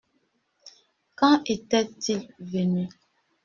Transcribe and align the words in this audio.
Quand 1.15 1.43
était-il 1.45 2.33
venu? 2.39 2.89